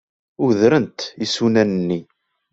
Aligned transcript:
Udrent 0.45 0.99
isunan-nni. 1.23 1.99